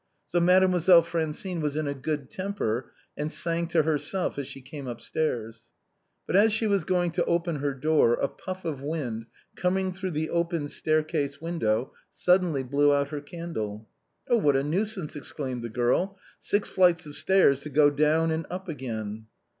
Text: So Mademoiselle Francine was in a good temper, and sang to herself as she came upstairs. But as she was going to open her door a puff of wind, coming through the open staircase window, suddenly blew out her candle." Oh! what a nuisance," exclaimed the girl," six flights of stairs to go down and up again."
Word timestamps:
So 0.25 0.39
Mademoiselle 0.39 1.03
Francine 1.03 1.61
was 1.61 1.75
in 1.75 1.85
a 1.87 1.93
good 1.93 2.31
temper, 2.31 2.91
and 3.15 3.31
sang 3.31 3.67
to 3.67 3.83
herself 3.83 4.39
as 4.39 4.47
she 4.47 4.59
came 4.59 4.87
upstairs. 4.87 5.67
But 6.25 6.35
as 6.35 6.51
she 6.51 6.65
was 6.65 6.85
going 6.85 7.11
to 7.11 7.25
open 7.25 7.57
her 7.57 7.75
door 7.75 8.13
a 8.15 8.27
puff 8.27 8.65
of 8.65 8.81
wind, 8.81 9.27
coming 9.55 9.93
through 9.93 10.09
the 10.09 10.31
open 10.31 10.69
staircase 10.69 11.39
window, 11.39 11.93
suddenly 12.09 12.63
blew 12.63 12.91
out 12.91 13.09
her 13.09 13.21
candle." 13.21 13.87
Oh! 14.27 14.37
what 14.39 14.55
a 14.55 14.63
nuisance," 14.63 15.15
exclaimed 15.15 15.61
the 15.61 15.69
girl," 15.69 16.17
six 16.39 16.67
flights 16.67 17.05
of 17.05 17.15
stairs 17.15 17.61
to 17.61 17.69
go 17.69 17.91
down 17.91 18.31
and 18.31 18.47
up 18.49 18.67
again." 18.67 19.27